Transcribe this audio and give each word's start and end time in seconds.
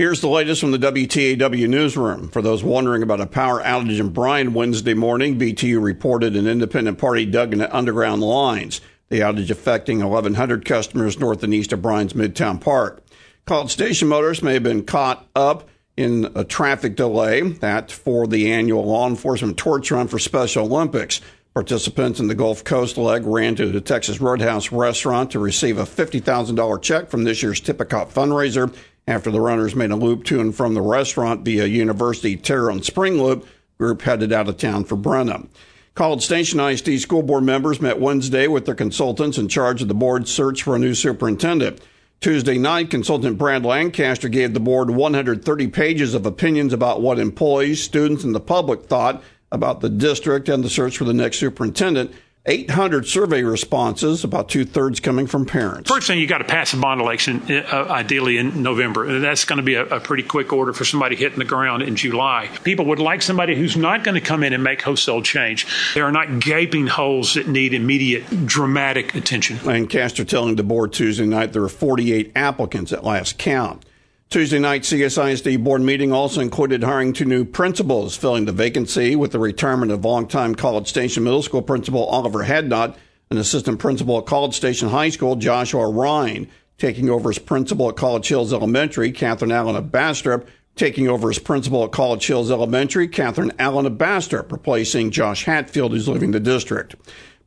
Here's 0.00 0.22
the 0.22 0.28
latest 0.28 0.62
from 0.62 0.70
the 0.70 0.78
WTAW 0.78 1.68
newsroom. 1.68 2.30
For 2.30 2.40
those 2.40 2.64
wondering 2.64 3.02
about 3.02 3.20
a 3.20 3.26
power 3.26 3.62
outage 3.62 4.00
in 4.00 4.08
Bryan 4.08 4.54
Wednesday 4.54 4.94
morning, 4.94 5.38
BTU 5.38 5.78
reported 5.82 6.36
an 6.36 6.46
independent 6.46 6.96
party 6.96 7.26
dug 7.26 7.52
into 7.52 7.76
underground 7.76 8.22
lines. 8.22 8.80
The 9.10 9.20
outage 9.20 9.50
affecting 9.50 9.98
1,100 9.98 10.64
customers 10.64 11.20
north 11.20 11.42
and 11.42 11.52
east 11.52 11.74
of 11.74 11.82
Bryan's 11.82 12.14
Midtown 12.14 12.58
Park. 12.62 13.04
College 13.44 13.72
Station 13.72 14.08
Motors 14.08 14.42
may 14.42 14.54
have 14.54 14.62
been 14.62 14.86
caught 14.86 15.28
up 15.36 15.68
in 15.98 16.32
a 16.34 16.44
traffic 16.44 16.96
delay. 16.96 17.42
That 17.42 17.92
for 17.92 18.26
the 18.26 18.50
annual 18.50 18.86
law 18.86 19.06
enforcement 19.06 19.58
torch 19.58 19.90
run 19.90 20.08
for 20.08 20.18
Special 20.18 20.64
Olympics. 20.64 21.20
Participants 21.52 22.20
in 22.20 22.28
the 22.28 22.34
Gulf 22.34 22.64
Coast 22.64 22.96
leg 22.96 23.26
ran 23.26 23.54
to 23.56 23.70
the 23.70 23.82
Texas 23.82 24.18
Roadhouse 24.18 24.72
restaurant 24.72 25.32
to 25.32 25.38
receive 25.38 25.76
a 25.76 25.82
$50,000 25.82 26.80
check 26.80 27.10
from 27.10 27.24
this 27.24 27.42
year's 27.42 27.60
Tippecanoe 27.60 28.06
fundraiser 28.06 28.74
after 29.10 29.32
the 29.32 29.40
runners 29.40 29.74
made 29.74 29.90
a 29.90 29.96
loop 29.96 30.22
to 30.24 30.40
and 30.40 30.54
from 30.54 30.74
the 30.74 30.80
restaurant 30.80 31.44
via 31.44 31.66
University 31.66 32.36
Terre 32.36 32.70
and 32.70 32.84
Spring 32.84 33.20
Loop. 33.20 33.44
Group 33.76 34.02
headed 34.02 34.32
out 34.32 34.48
of 34.48 34.56
town 34.56 34.84
for 34.84 34.94
Brenham. 34.94 35.50
College 35.94 36.24
Station 36.24 36.60
ISD 36.60 37.00
school 37.00 37.22
board 37.22 37.42
members 37.42 37.80
met 37.80 37.98
Wednesday 37.98 38.46
with 38.46 38.66
their 38.66 38.74
consultants 38.74 39.36
in 39.36 39.48
charge 39.48 39.82
of 39.82 39.88
the 39.88 39.94
board's 39.94 40.32
search 40.32 40.62
for 40.62 40.76
a 40.76 40.78
new 40.78 40.94
superintendent. 40.94 41.80
Tuesday 42.20 42.56
night, 42.56 42.90
consultant 42.90 43.36
Brad 43.36 43.64
Lancaster 43.64 44.28
gave 44.28 44.54
the 44.54 44.60
board 44.60 44.90
130 44.90 45.68
pages 45.68 46.14
of 46.14 46.24
opinions 46.24 46.72
about 46.72 47.00
what 47.00 47.18
employees, 47.18 47.82
students, 47.82 48.22
and 48.22 48.34
the 48.34 48.40
public 48.40 48.84
thought 48.84 49.24
about 49.50 49.80
the 49.80 49.88
district 49.88 50.48
and 50.48 50.62
the 50.62 50.70
search 50.70 50.98
for 50.98 51.04
the 51.04 51.14
next 51.14 51.38
superintendent. 51.38 52.12
800 52.46 53.06
survey 53.06 53.42
responses, 53.42 54.24
about 54.24 54.48
two 54.48 54.64
thirds 54.64 54.98
coming 54.98 55.26
from 55.26 55.44
parents. 55.44 55.90
First 55.90 56.06
thing, 56.06 56.18
you 56.18 56.26
got 56.26 56.38
to 56.38 56.44
pass 56.44 56.72
a 56.72 56.78
bond 56.78 57.00
election, 57.00 57.42
uh, 57.50 57.86
ideally 57.90 58.38
in 58.38 58.62
November. 58.62 59.20
That's 59.20 59.44
going 59.44 59.58
to 59.58 59.62
be 59.62 59.74
a, 59.74 59.84
a, 59.84 60.00
pretty 60.00 60.22
quick 60.22 60.50
order 60.50 60.72
for 60.72 60.86
somebody 60.86 61.16
hitting 61.16 61.38
the 61.38 61.44
ground 61.44 61.82
in 61.82 61.96
July. 61.96 62.48
People 62.64 62.86
would 62.86 62.98
like 62.98 63.20
somebody 63.20 63.54
who's 63.54 63.76
not 63.76 64.04
going 64.04 64.14
to 64.14 64.22
come 64.22 64.42
in 64.42 64.54
and 64.54 64.64
make 64.64 64.80
wholesale 64.80 65.20
change. 65.20 65.66
There 65.92 66.04
are 66.04 66.12
not 66.12 66.40
gaping 66.40 66.86
holes 66.86 67.34
that 67.34 67.46
need 67.46 67.74
immediate, 67.74 68.24
dramatic 68.46 69.14
attention. 69.14 69.58
And 69.58 69.66
Lancaster 69.66 70.24
telling 70.24 70.56
the 70.56 70.62
board 70.62 70.94
Tuesday 70.94 71.26
night 71.26 71.52
there 71.52 71.62
are 71.62 71.68
48 71.68 72.32
applicants 72.34 72.90
at 72.92 73.04
last 73.04 73.36
count. 73.36 73.84
Tuesday 74.30 74.60
night 74.60 74.82
CSISD 74.82 75.64
board 75.64 75.82
meeting 75.82 76.12
also 76.12 76.40
included 76.40 76.84
hiring 76.84 77.12
two 77.12 77.24
new 77.24 77.44
principals, 77.44 78.16
filling 78.16 78.44
the 78.44 78.52
vacancy 78.52 79.16
with 79.16 79.32
the 79.32 79.40
retirement 79.40 79.90
of 79.90 80.04
longtime 80.04 80.54
College 80.54 80.86
Station 80.86 81.24
Middle 81.24 81.42
School 81.42 81.62
principal 81.62 82.04
Oliver 82.04 82.44
Hadnot 82.44 82.94
and 83.28 83.40
assistant 83.40 83.80
principal 83.80 84.18
at 84.18 84.26
College 84.26 84.54
Station 84.54 84.88
High 84.88 85.08
School 85.08 85.34
Joshua 85.34 85.90
Ryan, 85.90 86.48
taking 86.78 87.10
over 87.10 87.30
as 87.30 87.40
principal 87.40 87.88
at 87.88 87.96
College 87.96 88.28
Hills 88.28 88.52
Elementary, 88.52 89.10
Catherine 89.10 89.50
Allen 89.50 89.74
of 89.74 89.90
Bastrop, 89.90 90.46
taking 90.76 91.08
over 91.08 91.28
as 91.30 91.40
principal 91.40 91.82
at 91.82 91.90
College 91.90 92.24
Hills 92.24 92.52
Elementary, 92.52 93.08
Catherine 93.08 93.50
Allen 93.58 93.84
of 93.84 93.98
Bastrop, 93.98 94.52
replacing 94.52 95.10
Josh 95.10 95.44
Hatfield, 95.46 95.90
who's 95.90 96.06
leaving 96.06 96.30
the 96.30 96.38
district. 96.38 96.94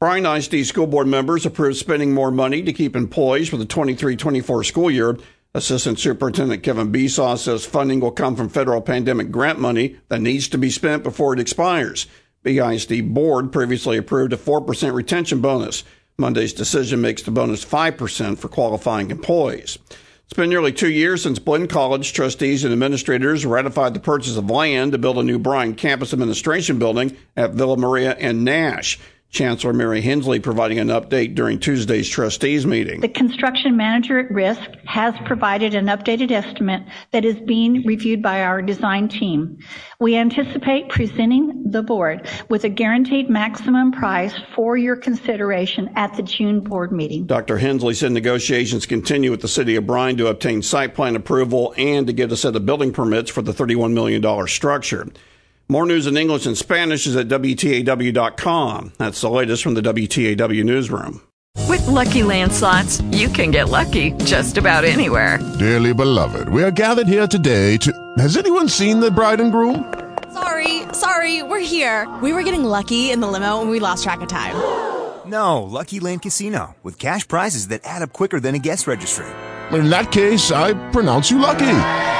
Bryan 0.00 0.26
ISD 0.26 0.66
school 0.66 0.88
board 0.88 1.06
members 1.06 1.46
approved 1.46 1.76
spending 1.76 2.12
more 2.12 2.32
money 2.32 2.60
to 2.60 2.72
keep 2.72 2.96
employees 2.96 3.48
for 3.48 3.56
the 3.56 3.66
23-24 3.66 4.66
school 4.66 4.90
year 4.90 5.16
Assistant 5.54 5.98
Superintendent 5.98 6.62
Kevin 6.62 6.90
Besaw 6.90 7.36
says 7.36 7.66
funding 7.66 8.00
will 8.00 8.10
come 8.10 8.36
from 8.36 8.48
federal 8.48 8.80
pandemic 8.80 9.30
grant 9.30 9.58
money 9.58 9.98
that 10.08 10.22
needs 10.22 10.48
to 10.48 10.56
be 10.56 10.70
spent 10.70 11.02
before 11.02 11.34
it 11.34 11.40
expires. 11.40 12.06
BISD 12.42 13.12
board 13.12 13.52
previously 13.52 13.98
approved 13.98 14.32
a 14.32 14.38
4% 14.38 14.94
retention 14.94 15.42
bonus. 15.42 15.84
Monday's 16.16 16.54
decision 16.54 17.02
makes 17.02 17.22
the 17.22 17.30
bonus 17.30 17.64
5% 17.64 18.38
for 18.38 18.48
qualifying 18.48 19.10
employees. 19.10 19.78
It's 20.24 20.32
been 20.38 20.48
nearly 20.48 20.72
two 20.72 20.90
years 20.90 21.22
since 21.22 21.38
Blinn 21.38 21.68
College 21.68 22.14
trustees 22.14 22.64
and 22.64 22.72
administrators 22.72 23.44
ratified 23.44 23.92
the 23.92 24.00
purchase 24.00 24.38
of 24.38 24.48
land 24.48 24.92
to 24.92 24.98
build 24.98 25.18
a 25.18 25.22
new 25.22 25.38
Bryan 25.38 25.74
campus 25.74 26.14
administration 26.14 26.78
building 26.78 27.14
at 27.36 27.52
Villa 27.52 27.76
Maria 27.76 28.16
and 28.18 28.42
Nash. 28.42 28.98
Chancellor 29.32 29.72
Mary 29.72 30.02
Hensley 30.02 30.40
providing 30.40 30.78
an 30.78 30.88
update 30.88 31.34
during 31.34 31.58
Tuesday's 31.58 32.06
trustees 32.06 32.66
meeting. 32.66 33.00
The 33.00 33.08
construction 33.08 33.78
manager 33.78 34.18
at 34.18 34.30
risk 34.30 34.60
has 34.84 35.14
provided 35.24 35.74
an 35.74 35.86
updated 35.86 36.30
estimate 36.30 36.82
that 37.12 37.24
is 37.24 37.40
being 37.40 37.82
reviewed 37.86 38.22
by 38.22 38.42
our 38.42 38.60
design 38.60 39.08
team. 39.08 39.58
We 39.98 40.16
anticipate 40.16 40.90
presenting 40.90 41.64
the 41.70 41.82
board 41.82 42.28
with 42.50 42.64
a 42.64 42.68
guaranteed 42.68 43.30
maximum 43.30 43.92
price 43.92 44.34
for 44.54 44.76
your 44.76 44.96
consideration 44.96 45.88
at 45.96 46.14
the 46.14 46.22
June 46.22 46.60
board 46.60 46.92
meeting. 46.92 47.24
Dr. 47.24 47.56
Hensley 47.56 47.94
said 47.94 48.12
negotiations 48.12 48.84
continue 48.84 49.30
with 49.30 49.40
the 49.40 49.48
city 49.48 49.76
of 49.76 49.86
Bryan 49.86 50.18
to 50.18 50.26
obtain 50.26 50.60
site 50.60 50.94
plan 50.94 51.16
approval 51.16 51.72
and 51.78 52.06
to 52.06 52.12
get 52.12 52.30
a 52.32 52.36
set 52.36 52.54
of 52.54 52.66
building 52.66 52.92
permits 52.92 53.30
for 53.30 53.40
the 53.40 53.52
$31 53.52 53.94
million 53.94 54.46
structure. 54.46 55.06
More 55.68 55.86
news 55.86 56.06
in 56.06 56.16
English 56.16 56.46
and 56.46 56.56
Spanish 56.56 57.06
is 57.06 57.16
at 57.16 57.28
WTAW.com. 57.28 58.92
That's 58.98 59.20
the 59.20 59.30
latest 59.30 59.62
from 59.62 59.74
the 59.74 59.80
WTAW 59.82 60.64
newsroom. 60.64 61.22
With 61.68 61.82
LuckyLand 61.82 62.52
Slots, 62.52 63.00
you 63.12 63.28
can 63.28 63.50
get 63.50 63.68
lucky 63.68 64.12
just 64.24 64.58
about 64.58 64.84
anywhere. 64.84 65.38
Dearly 65.58 65.94
beloved, 65.94 66.48
we 66.48 66.62
are 66.62 66.70
gathered 66.70 67.06
here 67.08 67.26
today 67.26 67.76
to. 67.78 67.92
Has 68.18 68.36
anyone 68.36 68.68
seen 68.68 69.00
the 69.00 69.10
bride 69.10 69.40
and 69.40 69.52
groom? 69.52 69.92
Sorry, 70.32 70.82
sorry, 70.92 71.42
we're 71.42 71.60
here. 71.60 72.08
We 72.22 72.32
were 72.32 72.42
getting 72.42 72.64
lucky 72.64 73.10
in 73.10 73.20
the 73.20 73.28
limo 73.28 73.60
and 73.60 73.70
we 73.70 73.80
lost 73.80 74.02
track 74.04 74.20
of 74.20 74.28
time. 74.28 74.56
No, 75.24 75.62
Lucky 75.62 76.00
Land 76.00 76.22
Casino, 76.22 76.74
with 76.82 76.98
cash 76.98 77.26
prizes 77.28 77.68
that 77.68 77.82
add 77.84 78.02
up 78.02 78.12
quicker 78.12 78.40
than 78.40 78.56
a 78.56 78.58
guest 78.58 78.88
registry. 78.88 79.24
In 79.70 79.88
that 79.88 80.10
case, 80.10 80.50
I 80.50 80.74
pronounce 80.90 81.30
you 81.30 81.38
lucky. 81.38 81.70